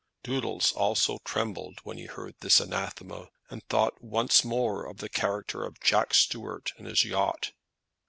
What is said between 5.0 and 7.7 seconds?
character of Jack Stuart and his yacht.